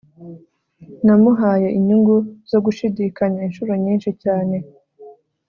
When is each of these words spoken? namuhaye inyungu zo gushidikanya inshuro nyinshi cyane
namuhaye 1.05 1.67
inyungu 1.77 2.15
zo 2.51 2.59
gushidikanya 2.65 3.39
inshuro 3.47 3.71
nyinshi 3.83 4.09
cyane 4.23 4.57